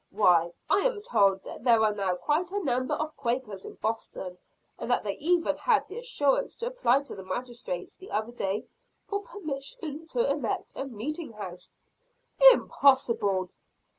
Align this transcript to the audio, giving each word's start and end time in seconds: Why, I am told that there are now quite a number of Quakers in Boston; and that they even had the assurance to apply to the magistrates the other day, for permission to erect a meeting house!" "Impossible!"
Why, 0.09 0.51
I 0.67 0.77
am 0.79 0.99
told 1.03 1.43
that 1.43 1.63
there 1.63 1.83
are 1.83 1.93
now 1.93 2.15
quite 2.15 2.49
a 2.51 2.59
number 2.63 2.95
of 2.95 3.15
Quakers 3.15 3.65
in 3.65 3.75
Boston; 3.75 4.39
and 4.79 4.89
that 4.89 5.03
they 5.03 5.15
even 5.17 5.57
had 5.57 5.87
the 5.87 5.99
assurance 5.99 6.55
to 6.55 6.65
apply 6.65 7.03
to 7.03 7.13
the 7.15 7.21
magistrates 7.21 7.93
the 7.93 8.09
other 8.09 8.31
day, 8.31 8.65
for 9.05 9.19
permission 9.19 10.07
to 10.07 10.27
erect 10.27 10.73
a 10.75 10.85
meeting 10.85 11.33
house!" 11.33 11.69
"Impossible!" 12.51 13.51